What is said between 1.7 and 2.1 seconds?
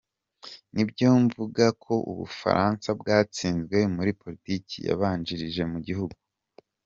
ko